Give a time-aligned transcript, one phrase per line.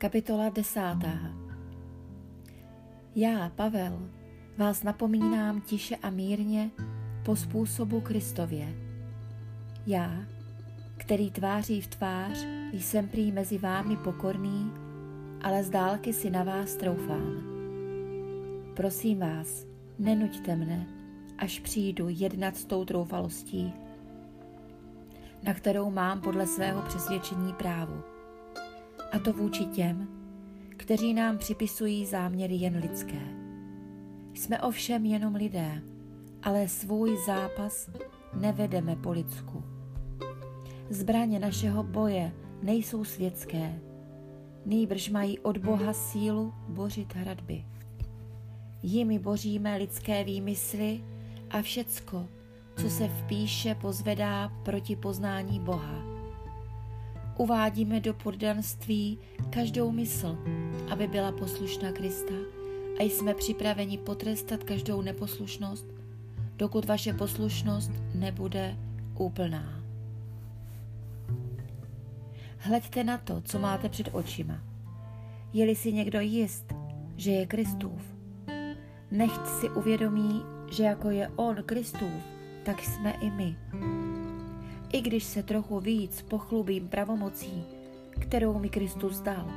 [0.00, 1.18] Kapitola desátá
[3.14, 4.10] Já, Pavel,
[4.56, 6.70] vás napomínám tiše a mírně
[7.24, 8.68] po způsobu Kristově.
[9.86, 10.10] Já,
[10.96, 14.72] který tváří v tvář, jsem prý mezi vámi pokorný,
[15.42, 17.34] ale z dálky si na vás troufám.
[18.76, 19.66] Prosím vás,
[19.98, 20.86] nenuďte mne,
[21.38, 23.72] až přijdu jednat s tou troufalostí,
[25.42, 28.19] na kterou mám podle svého přesvědčení právu
[29.12, 30.08] a to vůči těm,
[30.76, 33.20] kteří nám připisují záměry jen lidské.
[34.34, 35.82] Jsme ovšem jenom lidé,
[36.42, 37.90] ale svůj zápas
[38.34, 39.64] nevedeme po lidsku.
[40.90, 43.80] Zbraně našeho boje nejsou světské,
[44.66, 47.64] nýbrž mají od Boha sílu bořit hradby.
[48.82, 51.04] Jimi boříme lidské výmysly
[51.50, 52.28] a všecko,
[52.76, 56.09] co se v píše pozvedá proti poznání Boha
[57.40, 59.18] uvádíme do poddanství
[59.50, 60.38] každou mysl,
[60.90, 62.34] aby byla poslušná Krista
[62.98, 65.86] a jsme připraveni potrestat každou neposlušnost,
[66.56, 68.76] dokud vaše poslušnost nebude
[69.18, 69.82] úplná.
[72.58, 74.60] Hleďte na to, co máte před očima.
[75.52, 76.74] Je-li si někdo jist,
[77.16, 78.02] že je Kristův,
[79.10, 82.22] nechť si uvědomí, že jako je On Kristův,
[82.64, 83.56] tak jsme i my
[84.92, 87.64] i když se trochu víc pochlubím pravomocí,
[88.10, 89.50] kterou mi Kristus dal,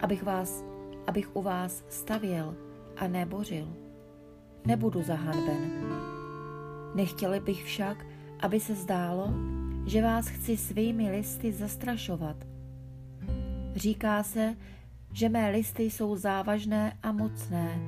[0.00, 0.64] abych, vás,
[1.06, 2.54] abych u vás stavěl
[2.96, 3.76] a nebořil.
[4.66, 5.70] Nebudu zahanben.
[6.94, 8.06] Nechtěli bych však,
[8.40, 9.34] aby se zdálo,
[9.86, 12.36] že vás chci svými listy zastrašovat.
[13.74, 14.56] Říká se,
[15.12, 17.78] že mé listy jsou závažné a mocné,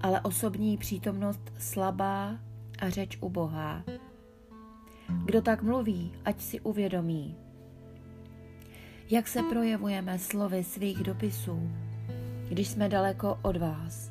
[0.00, 2.38] ale osobní přítomnost slabá
[2.78, 3.84] a řeč ubohá.
[5.24, 7.36] Kdo tak mluví, ať si uvědomí.
[9.10, 11.70] Jak se projevujeme slovy svých dopisů,
[12.48, 14.10] když jsme daleko od vás,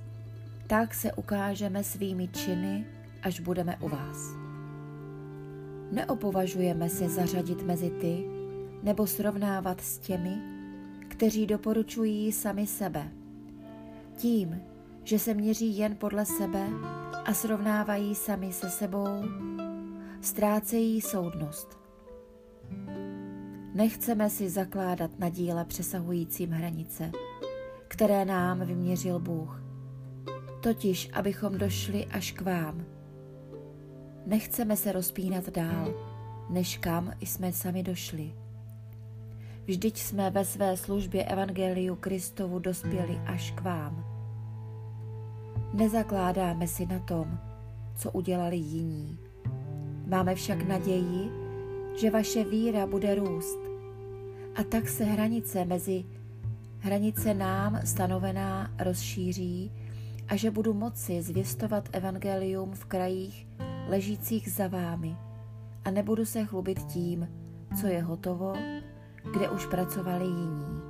[0.68, 2.86] tak se ukážeme svými činy,
[3.22, 4.36] až budeme u vás.
[5.92, 8.26] Neopovažujeme se zařadit mezi ty,
[8.84, 10.38] nebo srovnávat s těmi,
[11.08, 13.12] kteří doporučují sami sebe.
[14.18, 14.62] Tím,
[15.04, 16.68] že se měří jen podle sebe
[17.26, 19.24] a srovnávají sami se sebou,
[20.26, 21.80] ztrácejí soudnost.
[23.74, 27.12] Nechceme si zakládat na díle přesahujícím hranice,
[27.88, 29.64] které nám vyměřil Bůh,
[30.62, 32.86] totiž abychom došli až k vám.
[34.26, 35.94] Nechceme se rozpínat dál,
[36.50, 38.34] než kam jsme sami došli.
[39.66, 44.06] Vždyť jsme ve své službě Evangeliu Kristovu dospěli až k vám.
[45.74, 47.40] Nezakládáme si na tom,
[47.96, 49.20] co udělali jiní,
[50.08, 51.32] Máme však naději,
[52.02, 53.60] že vaše víra bude růst.
[54.56, 56.04] A tak se hranice mezi
[56.80, 59.72] hranice nám stanovená rozšíří
[60.28, 63.48] a že budu moci zvěstovat evangelium v krajích
[63.88, 65.18] ležících za vámi
[65.86, 67.28] a nebudu se chlubit tím,
[67.82, 68.54] co je hotovo,
[69.34, 70.82] kde už pracovali jiní.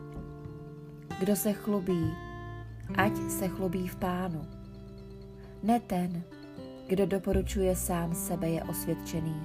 [1.19, 2.13] Kdo se chlubí,
[2.95, 4.45] ať se chlubí v pánu.
[5.63, 6.23] Ne ten,
[6.87, 9.41] kdo doporučuje sám sebe, je osvědčený,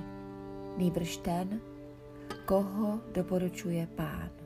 [0.76, 1.60] nýbrž ten,
[2.46, 4.37] koho doporučuje pán.